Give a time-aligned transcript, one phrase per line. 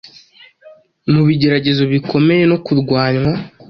[1.11, 3.31] Mu bigeragezo bikomeye no kurwanywa,